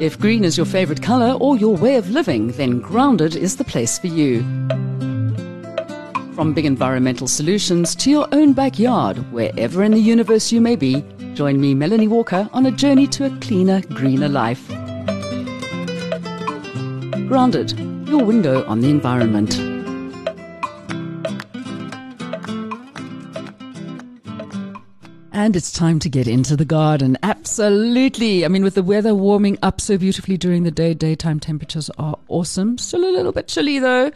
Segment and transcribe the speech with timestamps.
[0.00, 3.64] If green is your favorite color or your way of living, then Grounded is the
[3.64, 4.42] place for you.
[6.36, 11.04] From big environmental solutions to your own backyard, wherever in the universe you may be,
[11.34, 14.68] join me, Melanie Walker, on a journey to a cleaner, greener life.
[17.26, 17.76] Grounded,
[18.08, 19.67] your window on the environment.
[25.38, 27.16] And it's time to get into the garden.
[27.22, 28.44] Absolutely.
[28.44, 32.18] I mean, with the weather warming up so beautifully during the day, daytime temperatures are
[32.26, 32.76] awesome.
[32.76, 34.10] Still a little bit chilly though.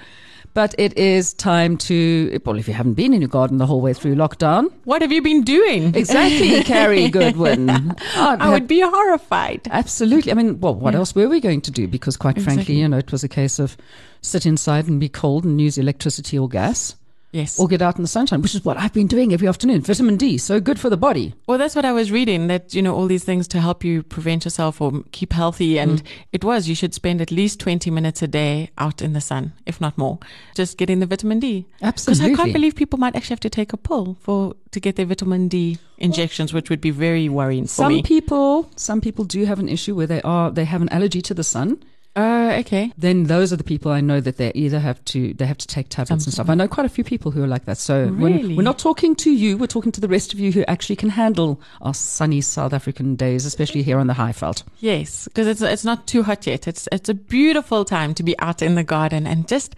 [0.52, 3.80] But it is time to, well, if you haven't been in your garden the whole
[3.80, 4.72] way through lockdown.
[4.82, 5.94] What have you been doing?
[5.94, 7.70] Exactly, Carrie Goodwin.
[8.16, 9.68] I would be horrified.
[9.70, 10.32] Absolutely.
[10.32, 10.98] I mean, well, what yeah.
[10.98, 11.86] else were we going to do?
[11.86, 12.54] Because quite exactly.
[12.56, 13.76] frankly, you know, it was a case of
[14.22, 16.96] sit inside and be cold and use electricity or gas.
[17.32, 17.58] Yes.
[17.58, 19.80] Or get out in the sunshine, which is what I've been doing every afternoon.
[19.80, 21.34] Vitamin D, so good for the body.
[21.46, 24.02] Well, that's what I was reading that, you know, all these things to help you
[24.02, 25.78] prevent yourself or keep healthy.
[25.78, 26.06] And mm.
[26.32, 29.54] it was, you should spend at least 20 minutes a day out in the sun,
[29.64, 30.18] if not more,
[30.54, 31.66] just getting the vitamin D.
[31.80, 32.28] Absolutely.
[32.28, 34.96] Because I can't believe people might actually have to take a pill for to get
[34.96, 37.98] their vitamin D injections, which would be very worrying for some me.
[37.98, 41.22] Some people, some people do have an issue where they are, they have an allergy
[41.22, 41.82] to the sun.
[42.14, 42.92] Uh, okay.
[42.98, 45.66] Then those are the people I know that they either have to they have to
[45.66, 46.26] take tablets Something.
[46.26, 46.50] and stuff.
[46.50, 47.78] I know quite a few people who are like that.
[47.78, 48.54] So really?
[48.54, 49.56] we're not talking to you.
[49.56, 53.16] We're talking to the rest of you who actually can handle our sunny South African
[53.16, 54.62] days, especially here on the Highveld.
[54.80, 56.68] Yes, because it's it's not too hot yet.
[56.68, 59.74] It's it's a beautiful time to be out in the garden and just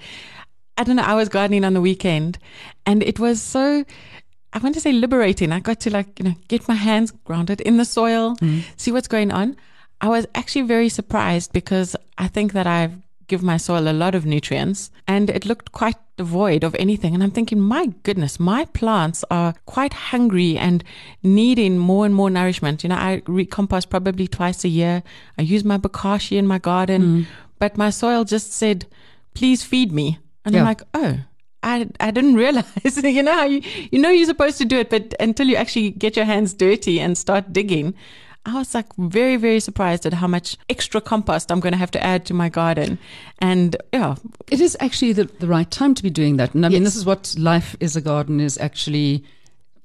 [0.76, 1.04] I don't know.
[1.04, 2.38] I was gardening on the weekend,
[2.84, 3.84] and it was so.
[4.52, 5.52] I want to say liberating.
[5.52, 8.64] I got to like you know get my hands grounded in the soil, mm.
[8.76, 9.56] see what's going on.
[10.00, 12.94] I was actually very surprised because I think that I've
[13.26, 17.14] given my soil a lot of nutrients and it looked quite devoid of anything.
[17.14, 20.84] And I'm thinking, my goodness, my plants are quite hungry and
[21.22, 22.82] needing more and more nourishment.
[22.82, 25.02] You know, I recompost probably twice a year.
[25.38, 27.26] I use my bokashi in my garden, mm.
[27.58, 28.86] but my soil just said,
[29.34, 30.18] please feed me.
[30.44, 30.60] And yeah.
[30.60, 31.18] I'm like, oh,
[31.62, 32.66] I, I didn't realize,
[33.02, 35.90] you know how you, you know you're supposed to do it, but until you actually
[35.90, 37.94] get your hands dirty and start digging,
[38.46, 41.90] I was like very, very surprised at how much extra compost I'm going to have
[41.92, 42.98] to add to my garden.
[43.38, 44.16] And yeah.
[44.50, 46.54] It is actually the, the right time to be doing that.
[46.54, 46.74] And I yes.
[46.74, 49.24] mean, this is what Life is a Garden is actually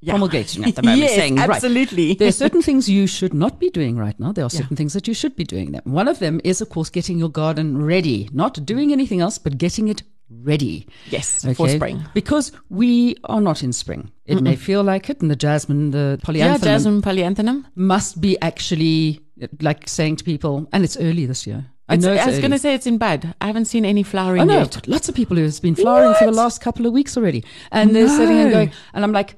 [0.02, 0.14] yeah.
[0.14, 2.09] promulgating at the moment, yes, saying, absolutely.
[2.09, 4.34] Right, there are certain things you should not be doing right now.
[4.34, 4.78] There are certain yeah.
[4.78, 5.72] things that you should be doing.
[5.72, 5.81] Them.
[5.86, 9.58] One of them is, of course, getting your garden ready, not doing anything else, but
[9.58, 10.88] getting it ready.
[11.09, 11.53] Yes, okay?
[11.53, 12.03] for spring.
[12.13, 14.12] Because we are not in spring.
[14.25, 14.41] It Mm-mm.
[14.41, 16.38] may feel like it, and the jasmine, the polyanthemum.
[16.38, 17.66] Yeah, jasmine polyanthemum.
[17.75, 19.22] Must be actually
[19.62, 21.66] like saying to people, and it's early this year.
[21.88, 22.13] I know.
[22.13, 23.34] I was going to say it's in bud.
[23.41, 24.88] I haven't seen any flowering oh, no, yet.
[24.88, 26.18] Lots of people who's been flowering what?
[26.19, 29.35] for the last couple of weeks already, and they're sitting and going, and I'm like,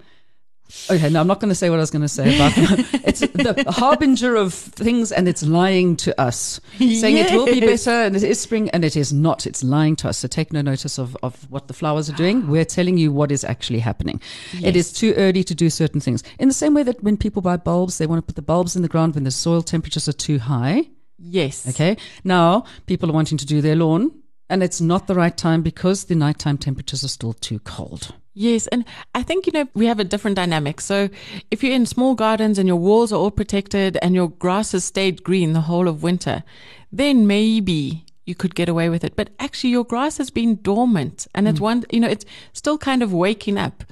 [0.89, 2.53] Okay, no, I'm not going to say what I was going to say about
[3.05, 7.31] it's the harbinger of things, and it's lying to us, saying yes.
[7.31, 9.45] it will be better, and it is spring, and it is not.
[9.45, 10.19] It's lying to us.
[10.19, 12.47] So take no notice of, of what the flowers are doing.
[12.47, 14.21] We're telling you what is actually happening.
[14.53, 14.63] Yes.
[14.63, 16.23] It is too early to do certain things.
[16.39, 18.75] In the same way that when people buy bulbs, they want to put the bulbs
[18.75, 20.89] in the ground when the soil temperatures are too high.
[21.17, 21.67] Yes.
[21.69, 21.97] Okay.
[22.23, 24.11] Now people are wanting to do their lawn,
[24.49, 28.13] and it's not the right time because the nighttime temperatures are still too cold.
[28.33, 30.79] Yes, and I think you know we have a different dynamic.
[30.79, 31.09] So
[31.49, 34.85] if you're in small gardens and your walls are all protected and your grass has
[34.85, 36.43] stayed green the whole of winter,
[36.91, 39.15] then maybe you could get away with it.
[39.17, 41.49] But actually your grass has been dormant and mm.
[41.49, 43.83] it's one you know it's still kind of waking up.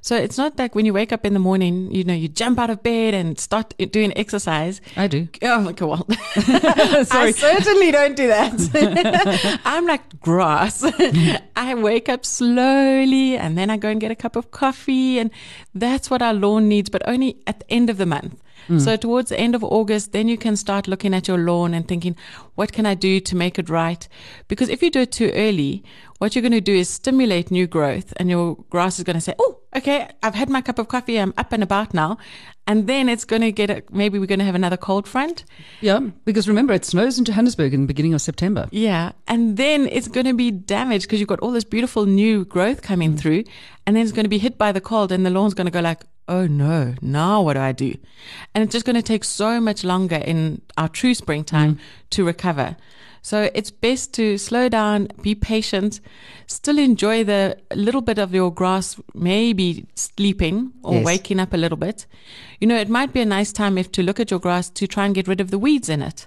[0.00, 2.58] So it's not like when you wake up in the morning, you know, you jump
[2.58, 4.80] out of bed and start doing exercise.
[4.96, 5.28] I do.
[5.42, 9.60] Oh, okay, well, I certainly don't do that.
[9.64, 10.84] I'm like grass.
[11.56, 15.18] I wake up slowly and then I go and get a cup of coffee.
[15.18, 15.30] And
[15.74, 18.40] that's what our lawn needs, but only at the end of the month.
[18.68, 18.80] Mm.
[18.80, 21.88] So towards the end of August, then you can start looking at your lawn and
[21.88, 22.16] thinking,
[22.54, 24.06] what can I do to make it right?
[24.46, 25.82] Because if you do it too early,
[26.18, 29.20] what you're going to do is stimulate new growth and your grass is going to
[29.20, 31.18] say, Oh, okay, I've had my cup of coffee.
[31.18, 32.18] I'm up and about now.
[32.66, 35.44] And then it's going to get, a, maybe we're going to have another cold front.
[35.80, 36.00] Yeah.
[36.24, 38.68] Because remember, it snows in Johannesburg in the beginning of September.
[38.70, 39.12] Yeah.
[39.26, 42.82] And then it's going to be damaged because you've got all this beautiful new growth
[42.82, 43.18] coming mm.
[43.18, 43.44] through.
[43.86, 45.70] And then it's going to be hit by the cold and the lawn's going to
[45.70, 47.94] go like, oh no, now what do I do?
[48.54, 51.80] And it's just going to take so much longer in our true springtime mm.
[52.10, 52.76] to recover.
[53.28, 56.00] So it's best to slow down, be patient,
[56.46, 61.04] still enjoy the little bit of your grass, maybe sleeping or yes.
[61.04, 62.06] waking up a little bit.
[62.58, 64.86] You know, it might be a nice time if to look at your grass to
[64.86, 66.26] try and get rid of the weeds in it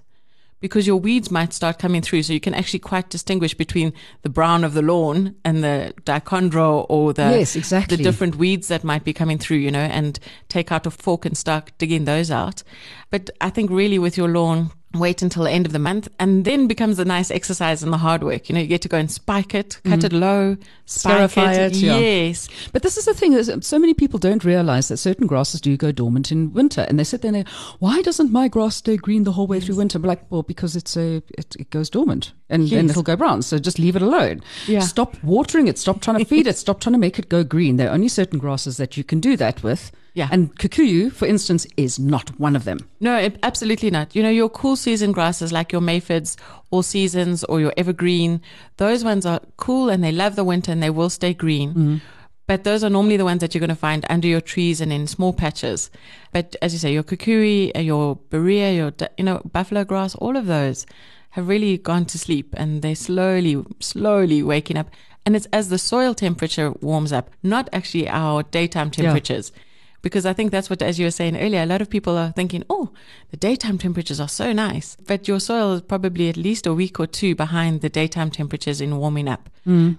[0.59, 2.21] because your weeds might start coming through.
[2.21, 6.85] So you can actually quite distinguish between the brown of the lawn and the dichondra
[6.87, 7.97] or the, yes, exactly.
[7.97, 10.19] the different weeds that might be coming through, you know, and
[10.49, 12.61] take out a fork and start digging those out.
[13.09, 16.45] But I think really with your lawn, wait until the end of the month and
[16.45, 18.49] then becomes a nice exercise in the hard work.
[18.49, 20.05] You know, you get to go and spike it, cut mm-hmm.
[20.05, 21.71] it low, spike Scarify it.
[21.71, 21.97] it, yeah.
[21.97, 22.49] Yes.
[22.71, 25.61] But this is the thing: is um, so many people don't realize that certain grasses
[25.61, 28.77] do go dormant in winter, and they sit there and they, why doesn't my grass
[28.77, 29.97] stay green the whole way through winter?
[29.97, 32.91] I'm like, well, because it's a it, it goes dormant and then Yes.
[32.91, 33.41] it'll go brown.
[33.41, 34.41] So just leave it alone.
[34.67, 34.81] Yeah.
[34.81, 35.79] Stop watering it.
[35.79, 36.57] Stop trying to feed it.
[36.57, 37.77] Stop trying to make it go green.
[37.77, 39.91] There are only certain grasses that you can do that with.
[40.13, 40.27] Yeah.
[40.29, 42.79] And kikuyu, for instance, is not one of them.
[42.99, 44.13] No, it, absolutely not.
[44.13, 46.35] You know, your cool season grasses like your Mayfids,
[46.69, 48.41] all seasons, or your evergreen,
[48.77, 52.01] those ones are cool and they love the winter and they will stay green.
[52.45, 54.91] But those are normally the ones that you're going to find under your trees and
[54.91, 55.89] in small patches.
[56.33, 60.35] But as you say, your kikuyu, uh, your berea, your you know buffalo grass, all
[60.35, 60.85] of those
[61.29, 64.89] have really gone to sleep and they're slowly, slowly waking up.
[65.25, 69.53] And it's as the soil temperature warms up, not actually our daytime temperatures
[70.01, 72.31] because I think that's what, as you were saying earlier, a lot of people are
[72.31, 72.89] thinking, oh,
[73.29, 74.97] the daytime temperatures are so nice.
[75.07, 78.81] But your soil is probably at least a week or two behind the daytime temperatures
[78.81, 79.49] in warming up.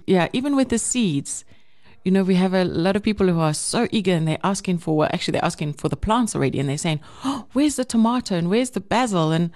[0.05, 1.45] Yeah, even with the seeds,
[2.03, 4.79] you know, we have a lot of people who are so eager and they're asking
[4.79, 7.85] for, well, actually, they're asking for the plants already and they're saying, oh, where's the
[7.85, 9.31] tomato and where's the basil?
[9.31, 9.51] And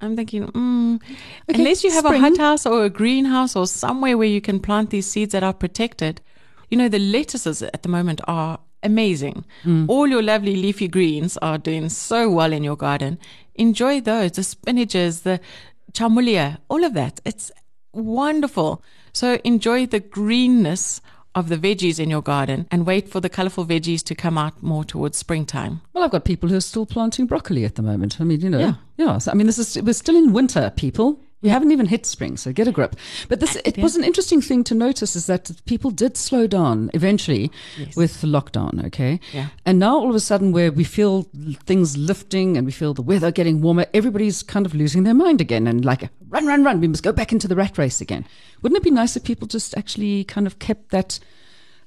[0.00, 1.02] I'm thinking, mm,
[1.48, 2.22] unless you have spring.
[2.22, 5.52] a hothouse or a greenhouse or somewhere where you can plant these seeds that are
[5.52, 6.20] protected,
[6.70, 9.44] you know, the lettuces at the moment are amazing.
[9.64, 9.88] Mm.
[9.88, 13.18] All your lovely leafy greens are doing so well in your garden.
[13.54, 15.40] Enjoy those, the spinaches, the
[15.92, 17.20] chomolia, all of that.
[17.24, 17.50] It's
[17.92, 18.82] wonderful.
[19.12, 21.00] So enjoy the greenness
[21.34, 24.60] of the veggies in your garden and wait for the colorful veggies to come out
[24.62, 25.80] more towards springtime.
[25.92, 28.20] Well, I've got people who are still planting broccoli at the moment.
[28.20, 28.74] I mean, you know, Yeah.
[28.96, 29.18] yeah.
[29.18, 31.20] so, I mean, this is we're still in winter, people.
[31.40, 32.96] We haven't even hit spring, so get a grip.
[33.28, 33.82] But this, it Yeah.
[33.84, 37.94] was an interesting thing to notice is that people did slow down eventually Yes.
[37.94, 38.84] with lockdown.
[38.86, 39.48] Okay, Yeah.
[39.64, 41.28] and now all of a sudden, where we feel
[41.64, 45.40] things lifting and we feel the weather getting warmer, everybody's kind of losing their mind
[45.40, 46.80] again and like run, run, run.
[46.80, 48.24] We must go back into the rat race again.
[48.62, 51.20] Wouldn't it be nice if people just actually kind of kept that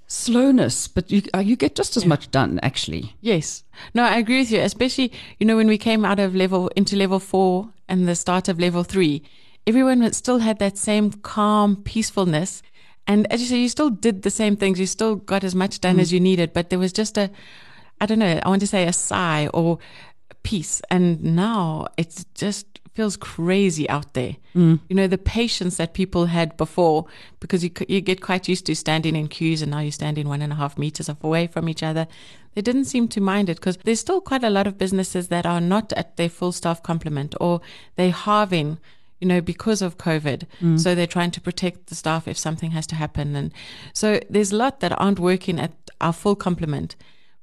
[0.08, 0.88] slowness?
[0.88, 3.16] But you uh, you get just as much done actually.
[3.22, 3.64] Yes.
[3.94, 4.60] No, I agree with you.
[4.62, 8.48] Especially, you know, when we came out of level into level four and the start
[8.48, 9.24] of level three,
[9.68, 12.62] everyone still had that same calm peacefulness.
[13.08, 14.80] And as you say, you still did the same things.
[14.80, 16.02] You still got as much done mm.
[16.02, 17.30] as you needed, but there was just a,
[18.00, 19.80] I don't know, I want to say a sigh or
[20.44, 20.82] peace.
[20.90, 24.36] And now it just feels crazy out there.
[24.56, 24.80] Mm.
[24.90, 27.06] You know, the patience that people had before,
[27.40, 30.42] because you, you get quite used to standing in queues and now you're standing one
[30.42, 32.08] and a half meters away from each other.
[32.54, 35.46] They didn't seem to mind it because there's still quite a lot of businesses that
[35.46, 37.62] are not at their full staff complement or
[37.96, 38.78] they're halving
[39.22, 40.44] you know, because of COVID.
[40.78, 43.36] So they're trying to protect the staff if something has to happen.
[43.36, 43.54] And
[43.94, 45.72] so there's a lot that aren't working at
[46.02, 46.96] our full complement.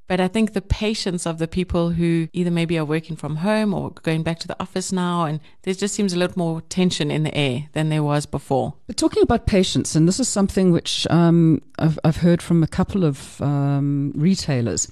[0.09, 3.75] But I think the patience of the people who either maybe are working from home
[3.75, 7.11] or going back to the office now, and there just seems a lot more tension
[7.11, 8.73] in the air than there was before.
[8.87, 12.67] But talking about patience, and this is something which um, I've, I've heard from a
[12.67, 14.91] couple of um, retailers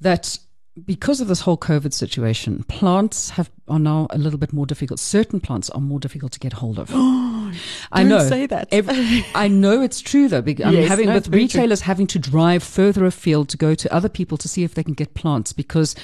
[0.00, 0.38] that
[0.86, 4.98] because of this whole COVID situation, plants have are now a little bit more difficult.
[5.00, 6.90] Certain plants are more difficult to get hold of.
[7.92, 8.18] I know.
[8.28, 8.68] say that.
[8.72, 8.88] Ev-
[9.34, 10.40] I know it's true though.
[10.42, 11.60] bec- I'm having no, with very true.
[11.60, 14.82] retailers having to drive further afield to go to other people to see if they
[14.82, 15.94] can get plants because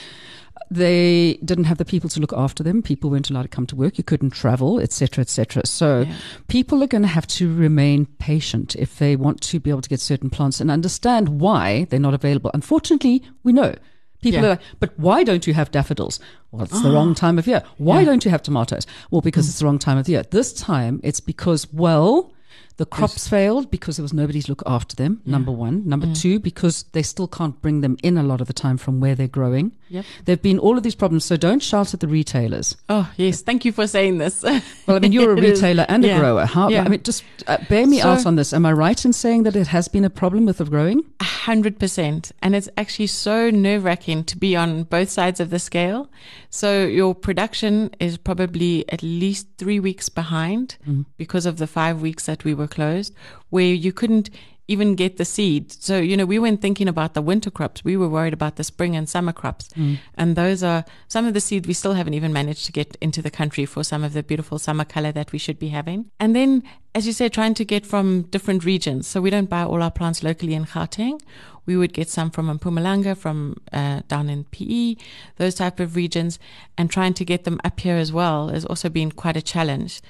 [0.70, 2.82] they didn't have the people to look after them.
[2.82, 3.96] People weren't allowed to come to work.
[3.96, 5.64] You couldn't travel, etc., etc.
[5.66, 6.14] So Yeah.
[6.48, 9.88] people are going to have to remain patient if they want to be able to
[9.88, 12.50] get certain plants and understand why they're not available.
[12.52, 13.74] Unfortunately, we know.
[14.20, 14.46] People Yeah.
[14.46, 16.18] are like, but why don't you have daffodils?
[16.50, 17.14] Well, it's the wrong ah.
[17.14, 17.62] time of year.
[17.76, 18.06] Why Yeah.
[18.06, 18.86] don't you have tomatoes?
[19.10, 19.50] Well, because hmm.
[19.50, 20.24] it's the wrong time of the year.
[20.28, 22.32] This time, it's because, well,
[22.78, 25.82] the crops failed because there was nobody to look after them, number one.
[25.86, 29.00] Number two, because they still can't bring them in a lot of the time from
[29.00, 29.72] where they're growing.
[29.90, 30.04] Yep.
[30.24, 31.24] There have been all of these problems.
[31.24, 32.76] So don't shout at the retailers.
[32.88, 33.42] Oh, yes.
[33.42, 34.44] Thank you for saying this.
[34.86, 36.46] Well, I mean, you're a retailer and a grower.
[36.46, 36.68] How?
[36.68, 36.84] Yeah.
[36.84, 38.52] I mean, just uh, bear me So- out on this.
[38.54, 41.04] Am I right in saying that it has been a problem with the growing?
[41.20, 42.32] A hundred percent.
[42.40, 46.08] And it's actually so nerve wracking to be on both sides of the scale.
[46.50, 50.76] So your production is probably at least three weeks behind
[51.18, 53.14] because of the five weeks that we were closed,
[53.50, 54.30] where you couldn't
[54.68, 55.72] even get the seed.
[55.72, 57.82] So, you know, we weren't thinking about the winter crops.
[57.82, 59.70] We were worried about the spring and summer crops.
[60.14, 63.22] And those are some of the seed we still haven't even managed to get into
[63.22, 66.10] the country for some of the beautiful summer color that we should be having.
[66.20, 66.62] And then,
[66.94, 69.08] as you said, trying to get from different regions.
[69.08, 71.18] So we don't buy all our plants locally in Gauteng.
[71.64, 74.96] We would get some from Mpumalanga, from uh, down in PE,
[75.36, 76.38] those type of regions,
[76.78, 80.00] and trying to get them up here as well has also been quite a challenge.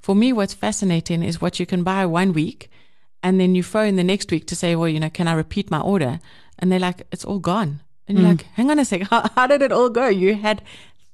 [0.00, 2.70] For me, what's fascinating is what you can buy one week,
[3.22, 5.70] and then you phone the next week to say, well, you know, can I repeat
[5.70, 6.20] my order?
[6.58, 7.80] And they're like, it's all gone.
[8.08, 8.38] And you're mm.
[8.38, 10.08] like, hang on a sec, how, how did it all go?
[10.08, 10.62] You had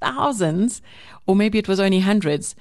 [0.01, 0.83] thousands,
[1.27, 2.55] or maybe it was only hundreds,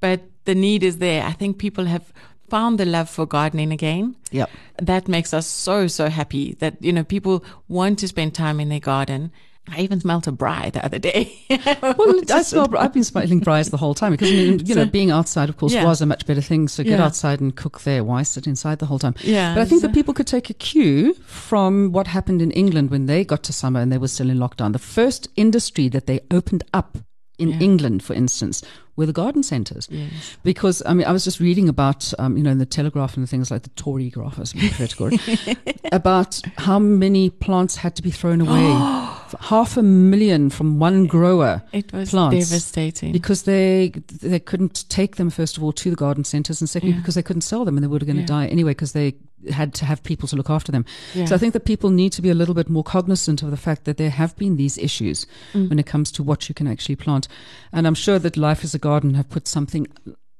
[0.00, 1.24] but the need is there.
[1.24, 2.12] I think people have
[2.48, 4.14] found the love for gardening again.
[4.30, 4.50] Yep.
[4.76, 8.68] That makes us so, so happy that, you know, people want to spend time in
[8.68, 9.32] their garden.
[9.70, 11.32] I even smelled a braai the other day.
[11.96, 14.84] well, I smell, I've been smelling braais the whole time because, I mean, you know,
[14.86, 15.84] being outside, of course, Yeah.
[15.84, 16.66] was a much better thing.
[16.68, 17.04] So get Yeah.
[17.04, 18.02] outside and cook there.
[18.02, 19.14] Why sit inside the whole time?
[19.22, 22.50] Yeah, But I think so- that people could take a cue from what happened in
[22.50, 24.72] England when they got to summer and they were still in lockdown.
[24.72, 26.98] The first industry that they opened up
[27.38, 27.60] in Yeah.
[27.60, 28.62] England, for instance,
[28.96, 29.88] were the garden centres.
[29.90, 30.36] Yes.
[30.42, 33.28] Because, I mean, I was just reading about, um, you know, in the Telegraph and
[33.28, 37.96] things like the Tory graph, as we refer to it, about how many plants had
[37.96, 39.08] to be thrown away.
[39.40, 42.48] Half a million from one grower It was Plants.
[42.50, 43.12] devastating.
[43.12, 46.94] because they they couldn't take them first of all to the garden centres and secondly
[46.94, 47.00] Yeah.
[47.00, 48.26] because they couldn't sell them and they were going to Yeah.
[48.26, 49.14] die anyway because they
[49.50, 50.84] had to have people to look after them.
[51.14, 51.24] Yeah.
[51.26, 53.56] So I think that people need to be a little bit more cognizant of the
[53.56, 55.68] fact that there have been these issues Mm.
[55.68, 57.26] when it comes to what you can actually plant,
[57.72, 59.86] and I'm sure that Life is a Garden have put something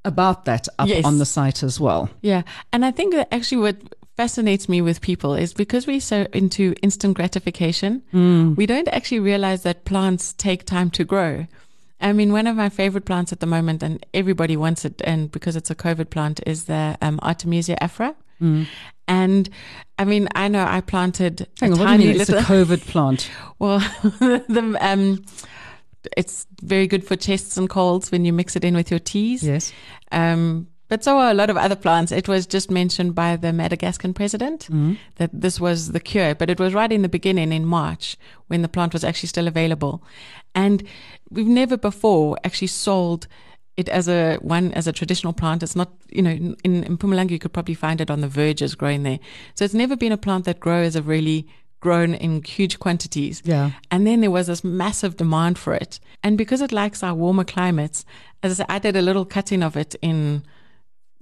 [0.05, 1.05] about that up Yes.
[1.05, 2.11] on the site as well.
[2.23, 2.43] Yeah.
[2.73, 3.77] And I think that actually what
[4.17, 8.03] fascinates me with people is because we're so into instant gratification,
[8.57, 11.47] we don't actually realize that plants take time to grow.
[12.01, 15.31] I mean, one of my favorite plants at the moment, and everybody wants it, and
[15.31, 18.15] because it's a COVID plant, is the um, Artemisia afra.
[19.07, 19.49] And
[20.01, 22.21] I mean, I know I planted Hang a on, tiny mean?
[22.21, 22.67] It's a little.
[22.67, 23.31] COVID plant.
[23.61, 23.79] Well,
[24.49, 25.25] the, um,
[26.17, 29.45] it's very good for chests and colds when you mix it in with your teas.
[29.45, 29.73] Yes.
[30.11, 32.13] Um, but so are a lot of other plants.
[32.13, 34.97] It was just mentioned by the Madagascan president mm-hmm.
[35.17, 38.19] that this was the cure, but it was right in the beginning in March
[38.49, 40.05] when the plant was actually still available.
[40.55, 40.83] And
[41.31, 43.27] we've never before actually sold
[43.79, 45.63] it as a one as a traditional plant.
[45.63, 48.75] It's not, you know, in, in Mpumalanga you could probably find it on the verges
[48.75, 49.19] growing there.
[49.55, 51.49] So it's never been a plant that grows a really
[51.81, 53.41] grown in huge quantities.
[53.47, 53.71] Yeah.
[53.91, 56.01] And then there was this massive demand for it.
[56.23, 58.05] And because it likes our warmer climates,
[58.43, 60.43] as I said, I did a little cutting of it in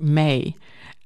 [0.01, 0.57] May.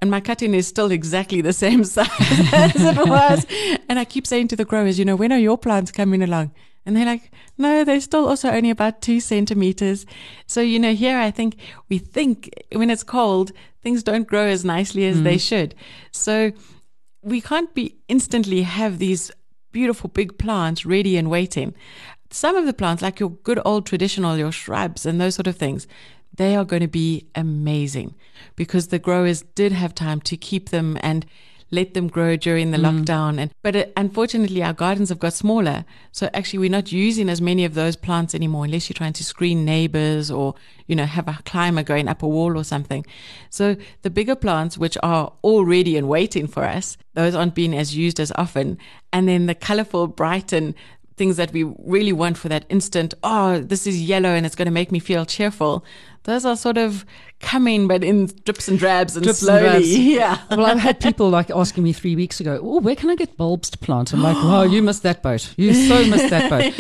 [0.01, 2.09] And my cutting is still exactly the same size
[2.53, 3.47] as it was.
[3.89, 6.53] And I keep saying to the growers, you know, when are your plants coming along?
[6.87, 10.05] And they're like, no, they're still also only about two centimeters.
[10.47, 11.57] So, you know, here I think
[11.89, 15.49] we think when it's cold, things don't grow as nicely as they mm.
[15.49, 15.75] should.
[16.11, 16.53] So
[17.23, 19.31] we can't be instantly have these
[19.73, 21.75] beautiful big plants ready and waiting.
[22.31, 25.57] Some of the plants, like your good old traditional, your shrubs and those sort of
[25.57, 25.87] things,
[26.37, 28.15] they are going to be amazing
[28.57, 31.27] because the growers did have time to keep them and
[31.71, 33.39] let them grow during the lockdown.
[33.39, 37.41] And but uh, unfortunately, our gardens have got smaller, so actually we're not using as
[37.41, 40.55] many of those plants anymore, unless you're trying to screen neighbors or
[40.87, 43.05] you know have a climber going up a wall or something.
[43.51, 47.75] So the bigger plants, which are all ready and waiting for us, those aren't being
[47.75, 48.79] as used as often.
[49.13, 50.75] And then the colorful, bright and
[51.17, 54.67] things that we really want for that instant, oh, this is yellow and it's going
[54.67, 55.85] to make me feel cheerful.
[56.25, 57.05] Those are sort of
[57.41, 59.69] coming, but in drips and drabs and Drips and slowly.
[59.69, 59.99] drabs.
[60.15, 60.39] Yeah.
[60.51, 63.37] well, I've had people like asking me three weeks ago, "Oh, where can I get
[63.37, 65.53] bulbs to plant?" I'm like, "Wow, you missed that boat.
[65.59, 66.73] You so missed that boat."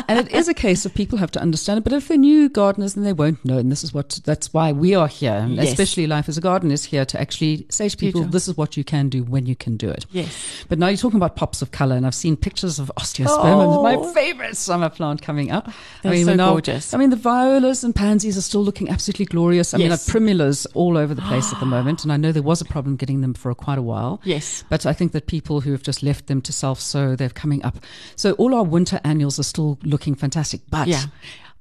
[0.08, 1.84] And it is a case of people have to understand it.
[1.84, 3.58] But if they're new gardeners, then they won't know.
[3.58, 5.68] And this is what that's why we are here, Yes.
[5.68, 8.30] especially Life as a gardener is here to actually say to people, them.
[8.30, 10.34] "This is what you can do when you can do it." Yes.
[10.68, 13.82] But now you're talking about pops of color, and I've seen pictures of osteospermum, Oh.
[13.82, 15.68] my favorite summer plant coming up.
[16.02, 16.94] They're I mean, so now- gorgeous.
[16.94, 19.74] I mean, the violas and pansies are still looking absolutely glorious.
[19.74, 20.06] I mean, Yes.
[20.06, 22.64] like primulas all over the place at the moment, and I know there was a
[22.64, 24.20] problem getting them for quite a while.
[24.24, 24.64] Yes.
[24.68, 27.64] But I think that people who have just left them to self sow, they're coming
[27.64, 27.76] up.
[28.16, 30.60] So all our winter annuals are still looking fantastic.
[30.70, 31.02] But Yeah.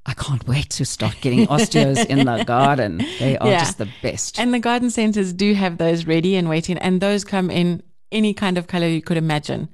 [0.07, 3.03] I can't wait to start getting osteos in the garden.
[3.19, 3.59] They are Yeah.
[3.59, 4.37] just the best.
[4.39, 7.81] And the garden centers do have those ready and waiting, and those come in
[8.11, 9.67] any kind of color you could imagine.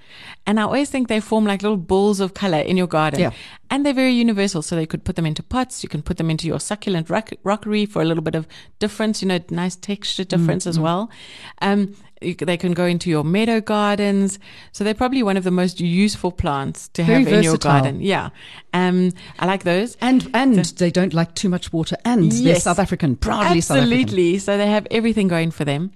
[0.48, 3.20] And I always think they form like little balls of color in your garden.
[3.20, 3.32] Yeah.
[3.70, 4.62] And they're very universal.
[4.62, 5.84] So they could put them into pots.
[5.84, 8.48] You can put them into your succulent rock- rockery for a little bit of
[8.80, 11.10] difference, you know, nice texture difference as well.
[11.62, 14.40] Um, you they can go into your meadow gardens.
[14.72, 18.00] So they're probably one of the most useful plants to Very have in your garden.
[18.02, 18.30] Yeah.
[18.74, 19.96] Um, I like those.
[20.02, 22.64] and and they don't like too much water, and they're Yes.
[22.64, 23.94] South African, proudly South African.
[24.00, 24.38] Absolutely.
[24.38, 25.92] So they have everything going for them.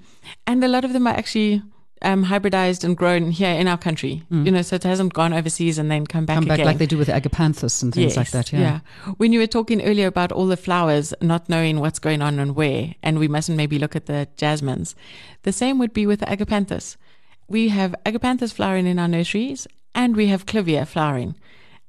[0.47, 1.61] And a lot of them are actually
[2.05, 4.23] um, hybridized and grown here in our country.
[4.29, 6.39] You know, so it hasn't gone overseas and then come back Mm.
[6.41, 6.65] Come back again.
[6.67, 8.53] like they do with agapanthus and things like that.
[8.53, 8.79] Yeah.
[9.17, 12.55] When you were talking earlier about all the flowers not knowing what's going on and
[12.55, 14.95] where, and we mustn't maybe look at the jasmines,
[15.43, 16.97] the same would be with the agapanthus.
[17.47, 21.35] We have agapanthus flowering in our nurseries and we have clivia flowering.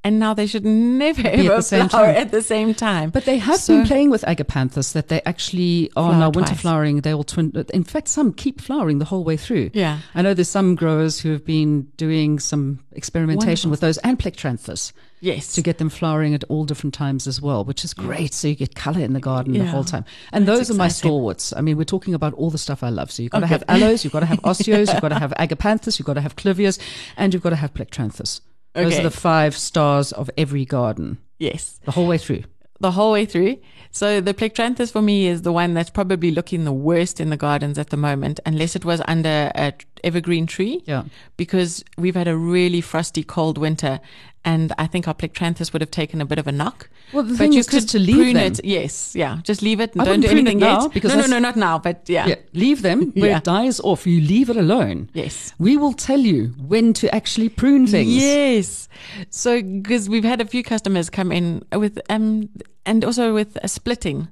[0.06, 2.16] And now they should never Be at ever the same flower time.
[2.22, 3.10] at the same time.
[3.10, 6.60] But they have So- been playing with agapanthus that they actually are now winter twice.
[6.60, 7.00] flowering.
[7.00, 7.52] They will twin.
[7.74, 9.70] In fact, some keep flowering the whole way through.
[9.74, 9.98] Yeah.
[10.14, 13.70] I know there's some growers who have been doing some experimentation Wonderful.
[13.72, 17.64] with those and plectranthus yes, to get them flowering at all different times as well,
[17.64, 18.32] which is great.
[18.32, 20.04] So you get color in the garden the whole time.
[20.32, 21.52] And That's those are my stalwarts.
[21.56, 23.10] I mean, we're talking about all the stuff I love.
[23.10, 25.32] So you've got to have aloes, you've got to have osteos, you've got to have
[25.38, 26.78] agapanthus, you've got to have clivias,
[27.16, 28.40] and you've got to have plectranthus.
[28.76, 31.80] Those are the five stars of every garden yes.
[31.84, 32.44] the whole way through.
[32.80, 33.58] the whole way through.
[33.90, 37.36] So the Plectranthus for me is the one that's probably looking the worst in the
[37.36, 39.72] gardens at the moment, unless it was under a
[40.04, 40.82] evergreen tree.
[40.84, 41.04] Yeah.
[41.36, 44.00] Because we've had a really frosty, cold winter,
[44.46, 46.88] and I think our Plectranthus would have taken a bit of a knock.
[47.12, 48.52] Well, the but thing you is just could to leave prune them.
[48.52, 48.64] it.
[48.64, 50.92] Yes, yeah, just leave it and I don't do anything now yet.
[50.94, 51.78] because no, no, no, not now.
[51.78, 53.38] But yeah, Yeah, leave them where Yeah.
[53.38, 54.06] it dies off.
[54.06, 55.10] You leave it alone.
[55.12, 55.52] yes.
[55.58, 58.10] We will tell you when to actually prune things.
[58.10, 58.88] Yes.
[59.30, 62.48] So, because we've had a few customers come in with, um,
[62.84, 64.28] and also with a splitting.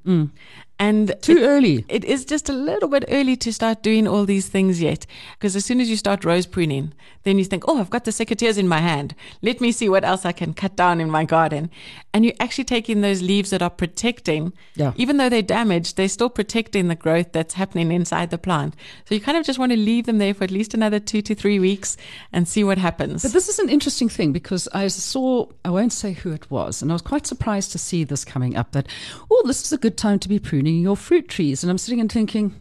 [0.79, 1.15] And.
[1.23, 1.85] Too it- early.
[1.89, 5.07] It is just a little bit early to start doing all these things yet.
[5.39, 8.11] Because as soon as you start rose pruning, then you think, oh, I've got the
[8.11, 9.15] secateurs in my hand.
[9.41, 11.71] Let me see what else I can cut down in my garden.
[12.13, 14.93] And you're actually taking those leaves that are protecting, Yeah.
[14.97, 18.75] even though they're damaged, they're still protecting the growth that's happening inside the plant.
[19.09, 21.23] So you kind of just want to leave them there for at least another two
[21.23, 21.97] to three weeks
[22.33, 23.23] and see what happens.
[23.23, 26.83] But this is an interesting thing because I saw, I won't say who it was,
[26.83, 28.87] and I was quite surprised to see this coming up that,
[29.31, 31.63] oh, this is a good time to be pruning your fruit trees.
[31.63, 32.55] And I'm sitting and thinking,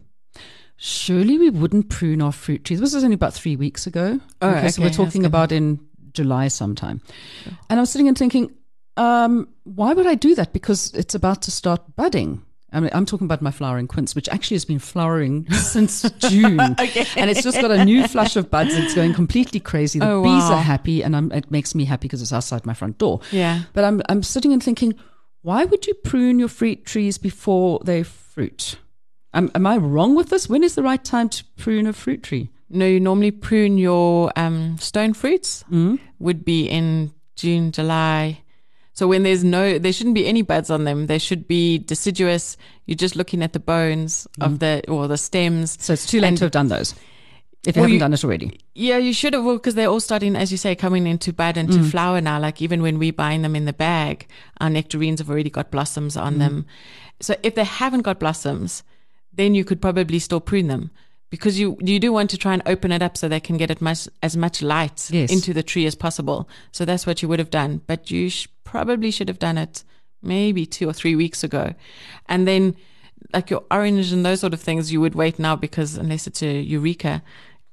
[0.78, 2.80] surely we wouldn't prune our fruit trees.
[2.80, 4.20] This was only about three weeks ago.
[4.42, 5.80] Oh, So okay, we're talking about in
[6.14, 7.02] July sometime.
[7.70, 8.52] And I was sitting and thinking,
[8.98, 10.54] um, why would I do that?
[10.54, 12.44] Because it's about to start budding.
[12.76, 16.58] I mean, I'm talking about my flowering quince, which actually has been flowering since June.
[17.16, 18.74] And it's just got a new flush of buds.
[18.76, 20.00] It's going completely crazy.
[20.00, 20.54] The Oh, bees wow.
[20.56, 23.22] are happy, and I'm, it makes me happy because it's outside my front door.
[23.32, 23.62] Yeah.
[23.74, 24.96] But I'm, I'm sitting and thinking,
[25.44, 28.78] why would you prune your fruit trees before they fruit?
[29.34, 30.50] Am, am I wrong with this?
[30.50, 32.50] When is the right time to prune a fruit tree?
[32.70, 35.64] No, you normally prune your um, stone fruits.
[35.72, 36.00] Mm.
[36.20, 38.42] Would be in June, July.
[38.94, 41.08] So when there's no, there shouldn't be any buds on them.
[41.08, 42.58] They should be deciduous.
[42.86, 45.78] You're just looking at the bones of the or the stems.
[45.84, 46.96] So it's too late And- to have done those
[47.66, 48.60] if you Well, haven't you- done it already.
[48.76, 51.58] Yeah, you should have, well, because they're all starting, as you say, coming into bud
[51.58, 51.92] and to mm.
[51.92, 52.40] flower now.
[52.40, 54.28] Like even when we're buying them in the bag,
[54.60, 56.40] our nectarines have already got blossoms on mm.
[56.40, 56.66] them.
[57.22, 58.84] So if they haven't got blossoms,
[59.32, 60.92] then you could probably still prune them
[61.30, 63.72] because you you do want to try and open it up so they can get
[63.72, 65.32] it much as much light Yes.
[65.32, 66.48] into the tree as possible.
[66.72, 69.84] So that's what you would have done, but you sh- probably should have done it
[70.22, 71.74] maybe two or three weeks ago,
[72.28, 72.76] and then
[73.34, 76.44] like your orange and those sort of things, you would wait now because unless it's
[76.44, 77.24] a eureka,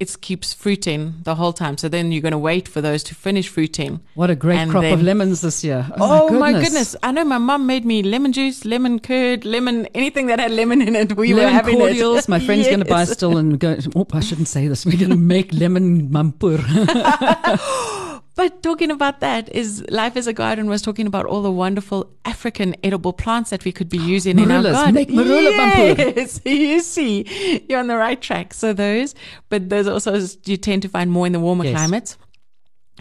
[0.01, 1.77] it keeps fruiting the whole time.
[1.77, 4.01] So then you're going to wait for those to finish fruiting.
[4.15, 5.87] What a great crop of lemons this year.
[5.99, 6.97] Oh, my, oh, goodness.
[7.03, 10.81] I know my mum made me lemon juice, lemon curd, lemon, anything that had lemon
[10.81, 11.15] in it.
[11.17, 12.21] We were lemon having cordials.
[12.21, 12.29] it.
[12.29, 13.13] My friend's going to buy Yes.
[13.13, 13.77] still and go.
[13.95, 14.87] Oh, I shouldn't say this.
[14.87, 16.61] We're going to make lemon mampoer.
[18.37, 22.09] But talking about that is Life is a Garden was talking about all the wonderful
[22.25, 24.95] African edible plants that we could be using in our garden.
[24.95, 28.55] Make marula yes, you see, you're on the right track.
[28.55, 29.15] So those,
[29.49, 31.75] but those also you tend to find more in the warmer Yes.
[31.75, 32.19] climates.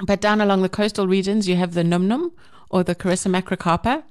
[0.03, 2.31] But down along the coastal regions, you have the num num
[2.69, 4.03] or the Carissa macrocarpa,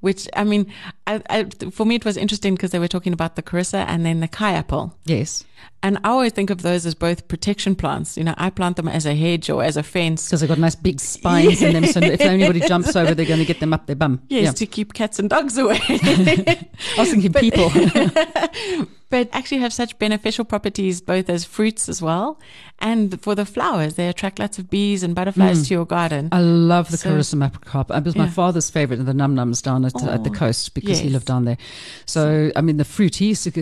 [0.00, 0.72] which I mean,
[1.06, 4.04] I, I, for me it was interesting because they were talking about the Carissa and
[4.04, 4.96] then the Kai apple.
[5.06, 5.44] yes,
[5.80, 8.16] And I always think of those as both protection plants.
[8.16, 10.26] You know, I plant them as a hedge or as a fence.
[10.26, 11.86] because they've got nice big spines in them.
[11.86, 14.20] So if anybody jumps over, they're going to get them up their bum.
[14.28, 14.50] Yes, Yeah.
[14.52, 15.78] to keep cats and dogs away.
[15.88, 16.66] I
[16.98, 17.70] was thinking people.
[19.10, 22.40] but actually have such beneficial properties both as fruits as well
[22.80, 23.94] and for the flowers.
[23.94, 25.68] They attract lots of bees and butterflies mm.
[25.68, 26.28] to your garden.
[26.32, 27.96] I love the So- Carissa macrocarpa.
[27.98, 30.98] It was my father's favorite, the num nums down at, at the Oh, coast because
[30.98, 31.56] he lived down there.
[32.04, 33.52] So, I mean, the fruit, he used to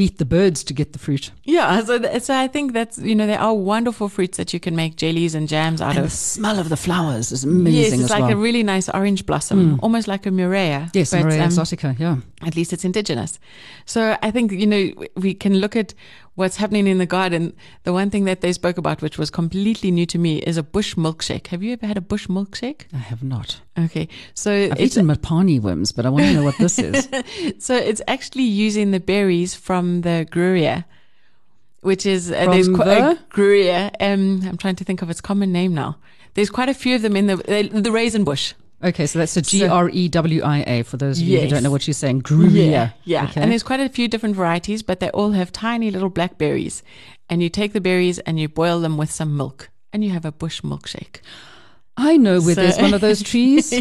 [0.00, 1.24] beat the birds to get the fruit.
[1.56, 4.60] yeah, so, th- so I think that's, you know, there are wonderful fruits that you
[4.66, 8.00] can make jellies and jams out And the smell of the flowers is amazing Yes,
[8.00, 8.38] it's like well.
[8.38, 10.80] a really nice orange blossom, almost like a murraya.
[10.94, 12.16] yes, but, Murraya um, exotica, yeah.
[12.42, 13.38] At least it's indigenous.
[13.84, 15.92] So I think, you know, we can look at
[16.36, 17.54] what's happening in the garden.
[17.82, 20.62] The one thing that they spoke about, which was completely new to me, is a
[20.62, 21.48] bush milkshake.
[21.48, 22.86] Have you ever had a bush milkshake?
[22.94, 23.60] I have not.
[23.78, 24.08] Okay.
[24.32, 27.08] So I've eaten Mopani worms, but I want to know what this is.
[27.58, 30.86] so it's actually using the berries from the Grewia,
[31.82, 33.10] which is, uh, there's quite the?
[33.10, 33.90] a Grewia.
[34.00, 35.98] Um, I'm trying to think of its common name now.
[36.34, 38.54] There's quite a few of them in the, the, the raisin bush.
[38.82, 41.48] Okay, so that's a G R E W I A for those of you who
[41.48, 42.22] don't know what she's saying.
[42.22, 42.70] Grewia.
[42.70, 43.24] Yeah, yeah.
[43.24, 43.42] Okay.
[43.42, 46.82] And there's quite a few different varieties, but they all have tiny little black berries.
[47.28, 50.24] And you take the berries and you boil them with some milk, and you have
[50.24, 51.20] a bush milkshake.
[51.96, 53.72] I know where So- there's one of those trees.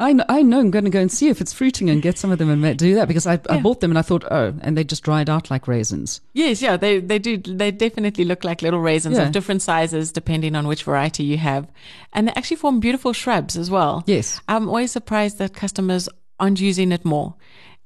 [0.00, 0.60] I know, I know.
[0.60, 2.78] I'm going to go and see if it's fruiting and get some of them and
[2.78, 5.28] do that because I, I bought them and I thought, oh, and they just dried
[5.28, 6.20] out like raisins.
[6.34, 7.36] Yes, yeah, they they do.
[7.38, 9.24] They definitely look like little raisins Yeah.
[9.26, 11.66] of different sizes depending on which variety you have,
[12.12, 14.04] and they actually form beautiful shrubs as well.
[14.06, 14.40] Yes.
[14.46, 16.08] I'm always surprised that customers
[16.38, 17.34] aren't using it more.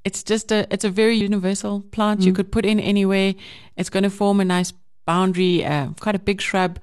[0.05, 2.25] It's just a it's a very universal plant Mm.
[2.27, 3.35] you could put in anywhere.
[3.77, 4.73] It's going to form a nice
[5.07, 6.79] boundary, uh, quite a big shrub.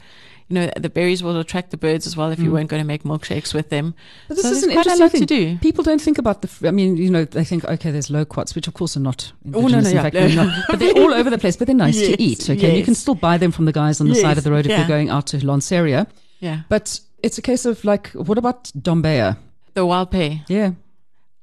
[0.49, 2.87] You know, the berries will attract the birds as well if you weren't going to
[2.87, 3.93] make milkshakes with them.
[3.93, 3.95] Mm.
[4.29, 5.21] But this so is an quite a interesting lot thing.
[5.21, 5.57] to do.
[5.59, 6.67] People don't think about the.
[6.67, 9.31] I mean, you know, they think okay, there's loquats, which of course are not.
[9.53, 10.27] Oh, no, no, in fact, yeah.
[10.27, 10.65] they're not.
[10.67, 11.55] but they're all over the place.
[11.55, 12.49] But they're nice Yes, to eat.
[12.49, 14.65] Okay, you can still buy them from the guys on the side of the road
[14.65, 14.79] if yeah.
[14.79, 16.07] you're going out to Lanseria.
[16.39, 19.37] Yeah, But it's a case of like, what about Dombeya?
[19.75, 20.41] the wild pear.
[20.47, 20.71] Yeah.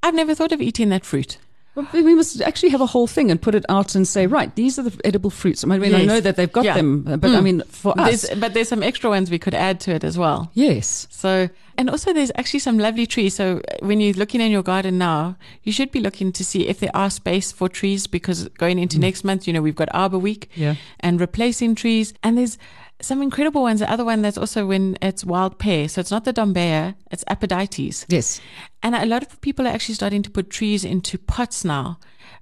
[0.03, 1.39] I've never thought of eating that fruit.
[1.77, 4.53] Well, we must actually have a whole thing and put it out and say, right,
[4.57, 5.63] these are the edible fruits.
[5.63, 6.75] I mean, I know that they've got Yeah.
[6.75, 7.43] them, uh, but I Mm.
[7.45, 10.17] mean, for us, There's, but there's some extra ones we could add to it as
[10.17, 10.51] well.
[10.55, 11.07] yes.
[11.11, 13.35] So, and also there's actually some lovely trees.
[13.35, 16.67] So uh, when you're looking in your garden now, you should be looking to see
[16.67, 19.03] if there are space for trees because going into mm.
[19.03, 20.77] next month, you know, we've got Arbor Week Yeah.
[21.01, 22.15] and replacing trees.
[22.23, 22.57] And there's
[23.01, 23.81] some incredible ones.
[23.81, 25.89] The other one that's also when it's wild pear.
[25.89, 27.93] So it's not the Dombeya, it's Aphrodite.
[28.09, 28.41] Yes.
[28.83, 31.99] And a lot of people are actually starting to put trees into pots now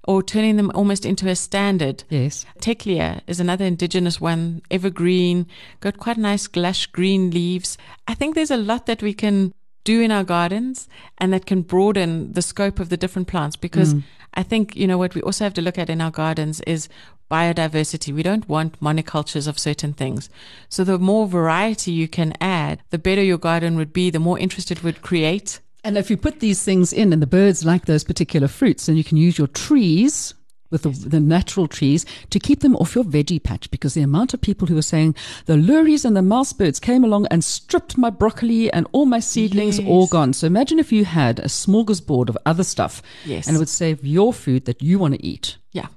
[0.07, 2.03] or turning them almost into a standard.
[2.09, 2.45] Yes.
[2.59, 5.47] Teclea is another indigenous one, evergreen,
[5.79, 7.77] got quite nice lush green leaves.
[8.07, 10.87] I think there's a lot that we can do in our gardens
[11.17, 14.03] and that can broaden the scope of the different plants because mm.
[14.35, 16.89] I think, you know, what we also have to look at in our gardens is
[17.31, 18.13] biodiversity.
[18.13, 20.29] We don't want monocultures of certain things.
[20.69, 24.37] So the more variety you can add, the better your garden would be, the more
[24.37, 25.59] interest it would create.
[25.83, 28.97] And if you put these things in and the birds like those particular fruits, then
[28.97, 30.33] you can use your trees
[30.75, 34.33] with the, the natural trees to keep them off your veggie patch because the amount
[34.33, 37.97] of people who are saying the luries and the mouse birds came along and stripped
[37.97, 39.87] my broccoli and all my seedlings Yes.
[39.87, 40.33] all gone.
[40.33, 43.47] So imagine if you had a smorgasbord of other stuff Yes.
[43.47, 45.57] and it would save your food that you want to eat.
[45.71, 45.87] Yeah,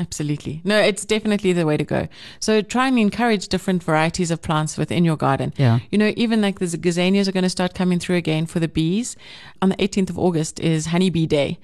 [0.00, 0.60] absolutely.
[0.64, 2.08] No, it's definitely the way to go.
[2.40, 5.52] So try and encourage different varieties of plants within your garden.
[5.56, 5.78] Yeah.
[5.90, 8.68] You know, even like the gazanias are going to start coming through again for the
[8.68, 9.16] bees.
[9.62, 11.58] On the 18th of August is honeybee day.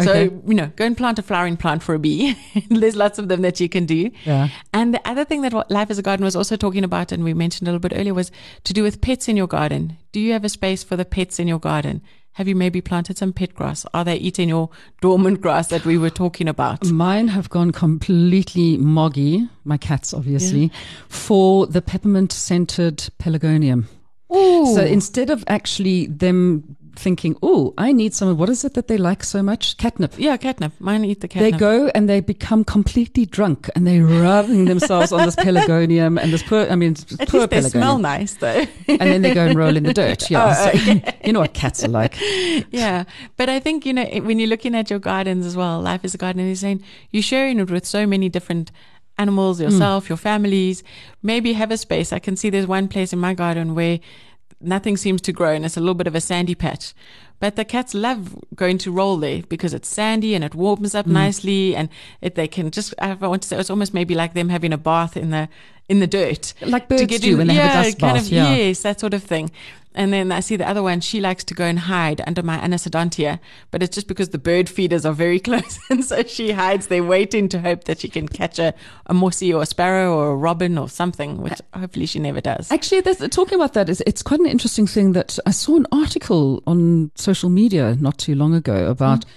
[0.00, 0.34] So, Okay.
[0.48, 2.34] you know, go and plant a flowering plant for a bee.
[2.70, 4.10] There's lots of them that you can do.
[4.24, 4.48] Yeah.
[4.72, 7.34] And the other thing that Life is a Garden was also talking about, and we
[7.34, 8.32] mentioned a little bit earlier, was
[8.64, 9.98] to do with pets in your garden.
[10.12, 12.00] Do you have a space for the pets in your garden?
[12.36, 13.84] Have you maybe planted some pet grass?
[13.92, 14.70] Are they eating your
[15.02, 16.86] dormant grass that we were talking about?
[16.86, 20.72] Mine have gone completely moggy, my cats obviously,
[21.08, 23.84] for the peppermint scented pelargonium.
[24.34, 24.74] Ooh.
[24.74, 28.88] So instead of actually them thinking, oh, I need some of what is it that
[28.88, 29.76] they like so much?
[29.76, 30.14] Catnip.
[30.18, 30.72] Yeah, catnip.
[30.78, 31.52] Mine eat the catnip.
[31.52, 36.32] They go and they become completely drunk and they're rubbing themselves on this pelargonium and
[36.32, 37.70] this poor, I mean, At poor least they pelargonium.
[37.70, 38.66] smell nice, though.
[38.88, 40.22] and then they go and roll in the dirt.
[40.32, 40.54] Yeah.
[40.56, 42.16] Oh, So, you know what cats are like.
[42.70, 43.04] yeah,
[43.36, 46.14] but I think you know when you're looking at your gardens as well, life is
[46.14, 46.46] a garden.
[46.46, 48.70] You're saying you're sharing it with so many different
[49.18, 49.64] animals, mm.
[49.64, 50.82] yourself, your families.
[51.22, 52.12] Maybe have a space.
[52.12, 54.00] I can see there's one place in my garden where
[54.62, 56.94] nothing seems to grow and it's a little bit of a sandy patch.
[57.40, 61.06] But the cats love going to roll there because it's sandy and it warms up
[61.06, 61.12] mm.
[61.12, 61.88] nicely and
[62.20, 64.78] it, they can just, I want to say, it's almost maybe like them having a
[64.78, 65.48] bath in the,
[65.88, 66.54] in the dirt.
[66.60, 68.32] Like to birds get do in- when they have a yeah, dust kind bath, Of,
[68.32, 68.54] yeah.
[68.54, 69.50] Yes, that sort of thing.
[69.94, 72.58] And then I see the other one, she likes to go and hide under my
[72.58, 73.38] anisodontia,
[73.70, 75.78] but it's just because the bird feeders are very close.
[75.90, 78.74] And so she hides there waiting to hope that she can catch a,
[79.06, 82.40] a mossy or a sparrow or a robin or something, which uh, hopefully she never
[82.40, 82.70] does.
[82.70, 86.62] Actually, talking about that, is, it's quite an interesting thing that I saw an article
[86.66, 89.28] on social media not too long ago about, mm.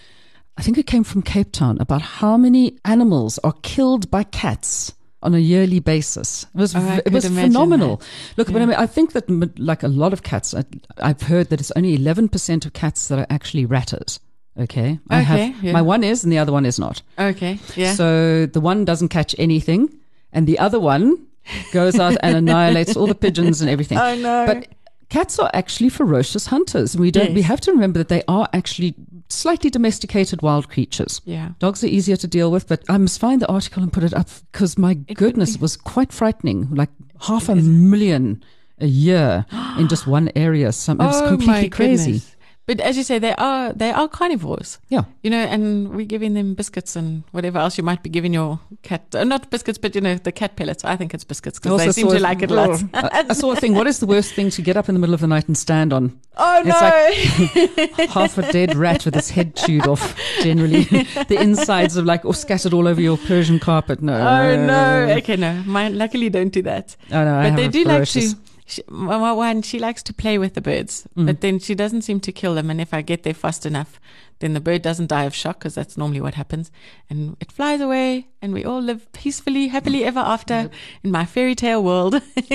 [0.58, 4.94] I think it came from Cape Town, about how many animals are killed by cats
[5.26, 6.46] on a yearly basis.
[6.56, 7.98] It was, Oh, it was phenomenal.
[7.98, 8.08] that.
[8.38, 9.26] Look, but I mean, I think that
[9.60, 10.64] like a lot of cats, I,
[11.00, 14.20] I've heard that it's only 11% of cats that are actually ratters.
[14.58, 15.00] Okay.
[15.10, 15.72] I Okay, have, yeah.
[15.74, 17.02] my one is and the other one is not.
[17.20, 17.94] Okay, yeah.
[17.94, 19.90] So the one doesn't catch anything,
[20.32, 21.28] and the other one
[21.74, 23.98] goes out and annihilates all the pigeons and everything.
[24.02, 24.46] Oh, no.
[24.48, 24.68] But
[25.16, 26.98] cats are actually ferocious hunters.
[26.98, 27.34] We don't.
[27.34, 28.96] We have to remember that they are actually
[29.30, 31.22] slightly domesticated wild creatures.
[31.26, 31.50] yeah.
[31.60, 34.14] Dogs are easier to deal with, but I must find the article and put it
[34.14, 36.70] up because my would goodness, it was quite frightening.
[36.70, 36.90] Like
[37.22, 38.44] half a million
[38.80, 39.46] a year
[39.80, 40.72] in just one area.
[40.72, 42.12] Some, it was oh, completely crazy.
[42.12, 42.35] goodness.
[42.68, 44.80] But as you say, they are they are carnivores.
[44.90, 45.04] Yeah.
[45.22, 48.60] You know, and we're giving them biscuits and whatever else you might be giving your
[48.82, 49.14] cat.
[49.14, 50.84] Uh, not biscuits, but you know, the cat pellets.
[50.84, 52.84] I think it's biscuits because they seem to like it lots.
[52.94, 53.76] I, I saw a thing.
[53.76, 55.58] What is the worst thing to get up in the middle of the night and
[55.58, 56.20] stand on?
[56.38, 60.20] Oh It's like half a dead rat with its head chewed off.
[60.42, 60.84] Generally,
[61.30, 64.02] the insides of like or scattered all over your Persian carpet.
[64.02, 64.14] No.
[64.14, 65.14] oh no!
[65.18, 65.62] Okay, no.
[65.66, 66.96] Mine luckily don't do that.
[67.12, 68.36] I know, I but they do like to
[68.68, 72.20] She, well, one, she likes to play with the birds, but then she doesn't seem
[72.22, 72.70] to kill them.
[72.72, 74.00] And if I get there fast enough,
[74.40, 76.72] then the bird doesn't die of shock because that's normally what happens.
[77.08, 80.72] And it flies away, and we all live peacefully, happily ever after
[81.04, 82.20] in my fairy tale world.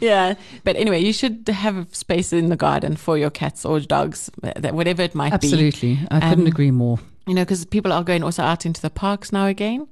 [0.00, 0.34] Yeah.
[0.64, 5.02] But anyway, you should have space in the garden for your cats or dogs, whatever
[5.02, 5.48] it might be.
[5.48, 5.98] Absolutely.
[6.10, 6.98] I couldn't Um, agree more.
[7.26, 9.86] You know, because people are going also out into the parks now again.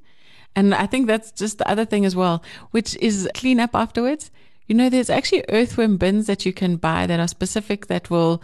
[0.54, 4.30] And I think that's just the other thing as well, which is clean up afterwards.
[4.66, 8.42] You know, there's actually earthworm bins that you can buy that are specific that will,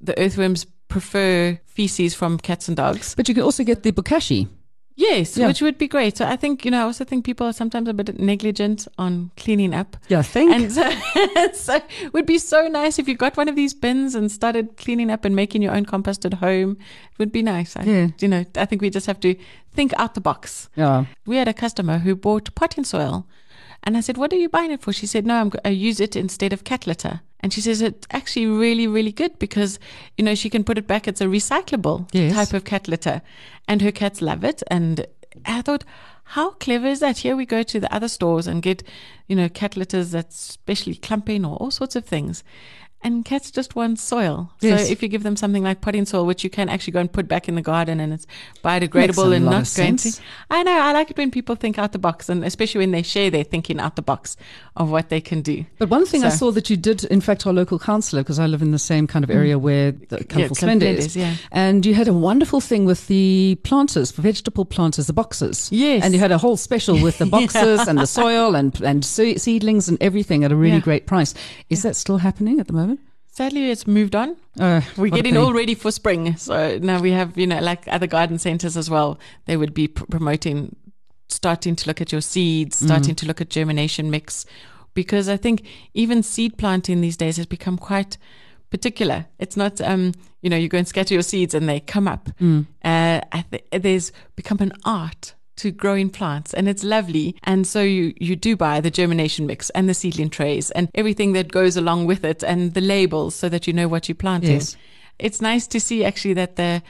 [0.00, 3.14] the earthworms prefer feces from cats and dogs.
[3.14, 4.48] But you can also get the bokashi.
[4.96, 5.48] Yes, Yeah.
[5.48, 6.16] which would be great.
[6.18, 9.32] So I think, you know, I also think people are sometimes a bit negligent on
[9.36, 9.96] cleaning up.
[10.08, 10.52] Yeah, think.
[10.52, 10.88] And so,
[11.52, 14.76] so it would be so nice if you got one of these bins and started
[14.76, 16.76] cleaning up and making your own compost at home.
[17.12, 17.76] It would be nice.
[17.76, 18.06] I, Yeah.
[18.20, 19.34] You know, I think we just have to
[19.72, 20.68] think out the box.
[20.76, 21.06] yeah.
[21.26, 23.26] We had a customer who bought potting soil.
[23.84, 24.92] And I said, What are you buying it for?
[24.92, 27.20] She said, No, I'm, I use it instead of cat litter.
[27.40, 29.78] And she says it's actually really, really good because,
[30.16, 31.06] you know, she can put it back.
[31.06, 32.34] It's a recyclable Yes.
[32.34, 33.20] type of cat litter.
[33.68, 34.62] And her cats love it.
[34.68, 35.06] And
[35.44, 35.84] I thought,
[36.28, 37.18] how clever is that?
[37.18, 38.82] Here we go to the other stores and get,
[39.28, 42.42] you know, cat litters that's specially clumping or all sorts of things.
[43.04, 44.50] And cats just want soil.
[44.60, 44.86] Yes.
[44.86, 47.12] So if you give them something like potting soil, which you can actually go and
[47.12, 48.26] put back in the garden and it's
[48.64, 50.12] biodegradable and not going to.
[50.50, 50.72] I know.
[50.72, 53.44] I like it when people think out the box, and especially when they share their
[53.44, 54.38] thinking out the box
[54.76, 55.66] of what they can do.
[55.78, 58.46] But one thing I saw that you did, in fact, our local councillor, because I
[58.46, 59.34] live in the same kind of mm.
[59.34, 61.14] area where the council Splendor is.
[61.14, 61.34] Yeah.
[61.52, 65.68] And you had a wonderful thing with the planters, vegetable planters, the boxes.
[65.70, 66.02] Yes.
[66.02, 69.88] And you had a whole special with the boxes and the soil and, and seedlings
[69.90, 70.80] and everything at a really Yeah.
[70.80, 71.34] great price.
[71.68, 72.93] Is that still happening at the moment?
[73.34, 74.36] Sadly, it's moved on.
[74.60, 76.36] Uh, We're getting all ready for spring.
[76.36, 79.18] So now we have, you know, like other garden centers as well.
[79.46, 80.76] They would be pr- promoting,
[81.28, 84.46] starting to look at your seeds, starting to look at germination mix,
[84.94, 88.18] because I think even seed planting these days has become quite
[88.70, 89.26] particular.
[89.40, 92.28] It's not, um, you know, you go and scatter your seeds and they come up.
[92.40, 97.36] Uh, I th- there's become an art to growing plants and it's lovely.
[97.44, 101.32] And so you, you do buy the germination mix and the seedling trays and everything
[101.32, 104.54] that goes along with it and the labels so that you know what you're planting.
[104.54, 104.76] Yes.
[105.18, 106.82] It's nice to see actually that the,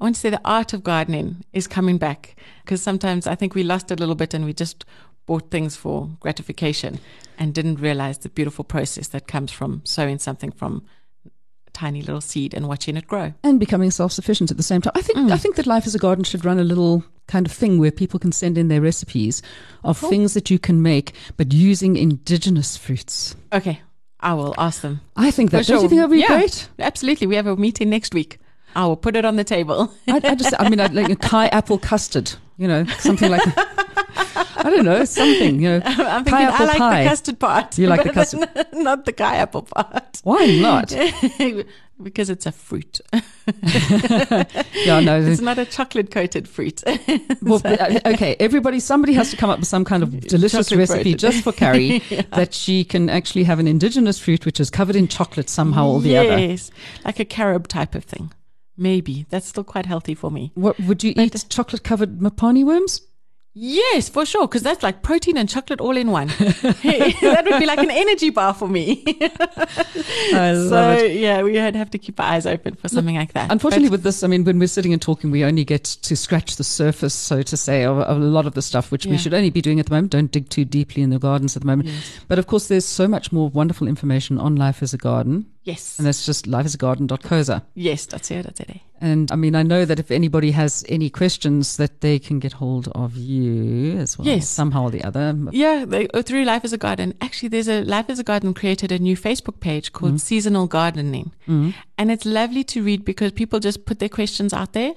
[0.00, 3.54] I want to say the art of gardening is coming back because sometimes I think
[3.54, 4.84] we lost a little bit and we just
[5.26, 7.00] bought things for gratification
[7.38, 10.84] and didn't realize the beautiful process that comes from sowing something from
[11.82, 13.32] tiny little seed and watching it grow.
[13.42, 14.92] and becoming self-sufficient at the same time.
[14.94, 15.32] I think mm.
[15.32, 17.90] I think that Life is a Garden should run a little kind of thing where
[17.90, 19.42] people can send in their recipes
[19.82, 23.34] of things that you can make, but using indigenous fruits.
[23.52, 23.80] Okay,
[24.20, 25.00] I will ask them.
[25.16, 25.64] I think that.
[25.66, 26.38] For Don't you think that would be Yeah.
[26.38, 26.68] great?
[26.78, 27.26] Absolutely.
[27.26, 28.38] We have a meeting next week.
[28.74, 29.92] I will put it on the table.
[30.08, 32.32] I, I just, I mean, I'd like a Kai apple custard.
[32.58, 33.42] You know, something like.
[34.64, 35.60] I don't know, something.
[35.60, 37.02] You know, I'm thinking I like pie.
[37.02, 37.78] the custard part.
[37.78, 38.48] You like the but custard?
[38.74, 40.20] not the Kai apple part.
[40.24, 40.94] Why not?
[42.02, 43.00] because it's a fruit.
[44.84, 45.20] Yeah, no.
[45.20, 46.82] It's not a chocolate coated fruit.
[47.42, 50.90] Well, uh, okay, everybody, somebody has to come up with some kind of delicious Chocolate
[50.90, 51.98] recipe just for Carrie
[52.32, 56.00] that she can actually have an indigenous fruit which is covered in chocolate somehow or
[56.00, 56.38] the other.
[56.38, 56.70] yes,
[57.04, 58.32] like a carob type of thing.
[58.76, 60.50] Maybe that's still quite healthy for me.
[60.54, 61.44] What would you eat?
[61.48, 63.02] Chocolate covered mopani worms?
[63.54, 66.28] Yes, for sure, because that's like protein and chocolate all in one.
[66.28, 69.04] that would be like an energy bar for me.
[70.32, 71.16] I love so it.
[71.16, 73.52] yeah, we would have to keep our eyes open for something like that.
[73.52, 76.16] Unfortunately, But- with this, I mean, when we're sitting and talking, we only get to
[76.16, 79.18] scratch the surface, so to say, of, of a lot of the stuff which we
[79.18, 80.12] should only be doing at the moment.
[80.12, 81.90] Don't dig too deeply in the gardens at the moment.
[82.28, 85.98] But of course, there's so much more wonderful information on Life is a Garden, yes,
[85.98, 87.62] and that's just lifeisagarden.coza.
[87.74, 88.80] yes, that's it, that's it.
[89.00, 92.52] And I mean, I know that if anybody has any questions, that they can get
[92.52, 94.48] hold of you as well, Yes.
[94.48, 95.36] somehow or the other.
[95.50, 97.12] Yeah, they, uh, through Life is a Garden.
[97.20, 99.98] Actually, there's a Life is a Garden created a new Facebook page Mm-hmm.
[100.06, 101.32] called Seasonal Gardening.
[101.48, 104.94] And it's lovely to read because people just put their questions out there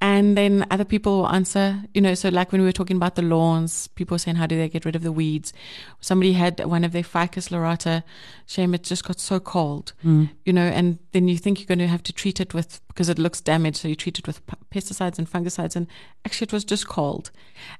[0.00, 1.82] and then other people will answer.
[1.94, 4.56] You know, so like when we were talking about the lawns, people saying, how do
[4.56, 5.52] they get rid of the weeds?
[6.00, 8.02] Somebody had one of their ficus lyrata.
[8.46, 10.30] Shame it just got so cold, mm.
[10.44, 13.08] you know, and then you think you're going to have to treat it with, because
[13.08, 13.78] it looks damaged.
[13.78, 15.76] So you treat it with p- pesticides and fungicides.
[15.76, 15.86] And
[16.24, 17.30] actually, it was just cold.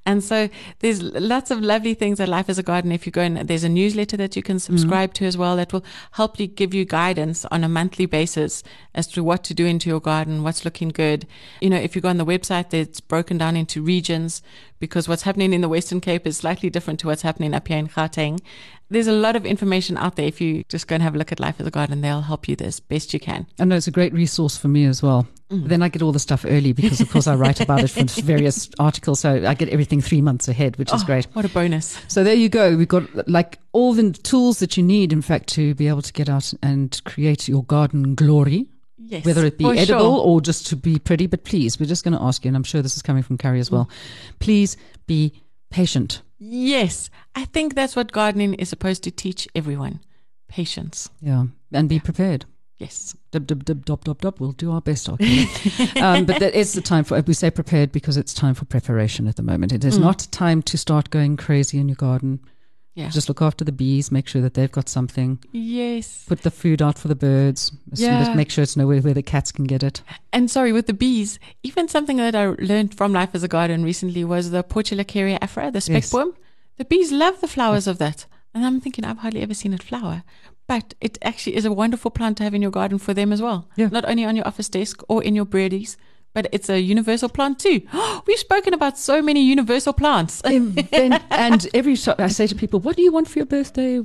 [0.06, 2.92] And so there's lots of lovely things at Life is a Garden.
[2.92, 4.76] If you go and there's a newsletter that you can mm-hmm.
[4.76, 8.62] subscribe to as well that will help you give you guidance on a monthly basis
[8.94, 11.26] as to what to do into your garden, what's looking good.
[11.60, 14.42] You know, if you go on the website, it's broken down into regions
[14.82, 17.78] because what's happening in the Western Cape is slightly different to what's happening up here
[17.78, 18.40] in Gauteng.
[18.90, 20.26] There's a lot of information out there.
[20.26, 22.48] If you just go and have a look at Life is a Garden, they'll help
[22.48, 23.46] you as best you can.
[23.60, 25.28] I know it's a great resource for me as well.
[25.52, 25.68] Mm.
[25.68, 28.06] Then I get all the stuff early because, of course, I write about it from
[28.24, 29.20] various articles.
[29.20, 31.26] So I get everything three months ahead, which is oh, great.
[31.32, 32.02] What a bonus.
[32.08, 32.76] So there you go.
[32.76, 36.12] We've got like all the tools that you need, in fact, to be able to
[36.12, 38.66] get out and create your garden glory.
[39.12, 40.26] Yes, whether it be edible sure.
[40.26, 41.26] or just to be pretty.
[41.26, 43.36] But please, we're just going to ask you, and I'm sure this is coming from
[43.36, 43.84] Carrie as well.
[43.84, 44.38] Mm.
[44.38, 45.34] Please be
[45.70, 46.22] patient.
[46.38, 50.00] Yes, I think that's what gardening is supposed to teach everyone
[50.48, 51.10] patience.
[51.20, 51.44] Yeah,
[51.74, 52.46] and be prepared.
[52.78, 53.14] Yes.
[53.30, 54.40] Dub, dub, dub, dub, dub, dub.
[54.40, 55.10] We'll do our best.
[55.10, 55.42] Okay.
[56.00, 59.28] um, but that is the time for, we say prepared because it's time for preparation
[59.28, 59.72] at the moment.
[59.72, 60.02] It is mm.
[60.02, 62.40] not time to start going crazy in your garden.
[62.94, 63.08] Yeah.
[63.08, 65.38] Just look after the bees, make sure that they've got something.
[65.50, 66.26] Yes.
[66.28, 67.72] Put the food out for the birds.
[67.94, 68.34] Yeah.
[68.34, 70.02] Make sure it's nowhere where the cats can get it.
[70.32, 73.82] And sorry, with the bees, even something that I learned from Life is a Garden
[73.82, 76.32] recently was the Portulacaria afra, the spekboom.
[76.34, 76.42] Yes.
[76.76, 78.26] The bees love the flowers of that.
[78.54, 80.22] And I'm thinking, I've hardly ever seen it flower.
[80.66, 83.40] But it actually is a wonderful plant to have in your garden for them as
[83.40, 83.68] well.
[83.76, 83.88] Yeah.
[83.88, 85.96] Not only on your office desk or in your birdies,
[86.34, 87.82] but it's a universal plant too.
[88.26, 90.40] We've spoken about so many universal plants.
[90.44, 93.98] and, every shot I say to people, "What do you want for your birthday?"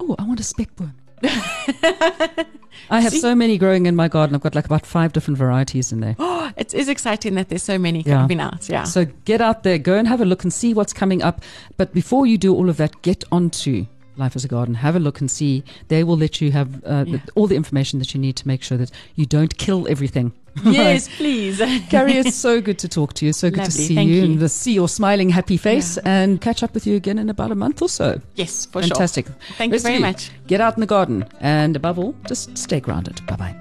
[0.00, 0.92] oh, I want a spekboom.
[2.90, 3.20] I have See?
[3.20, 4.34] so many growing in my garden.
[4.34, 6.16] I've got like about five different varieties in there.
[6.18, 8.22] Oh, it is exciting that there's so many yeah.
[8.22, 8.68] coming out.
[8.68, 8.84] Yeah.
[8.84, 11.42] So get out there, go and have a look and see what's coming up.
[11.76, 14.74] But before you do all of that, get onto Life is a Garden.
[14.74, 15.64] Have a look and see.
[15.88, 17.18] They will let you have uh, yeah.
[17.34, 20.32] all the information that you need to make sure that you don't kill everything.
[20.64, 21.58] Yes, please.
[21.90, 23.32] Carrie, it's so good to talk to you.
[23.32, 26.22] So good Lovely, to see you, you, and to see your smiling, happy face yeah.
[26.22, 28.20] and catch up with you again in about a month or so.
[28.34, 29.26] Yes, for Fantastic.
[29.26, 29.36] sure.
[29.56, 30.30] Thank Rest you very much.
[30.46, 33.24] Get out in the garden and above all, just stay grounded.
[33.26, 33.56] Bye bye.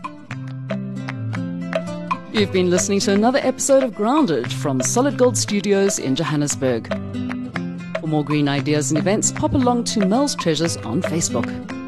[2.31, 6.87] You've been listening to another episode of Grounded from Solid Gold Studios in Johannesburg.
[7.99, 11.78] For more green ideas and events, pop along to Mel's Treasures on Facebook.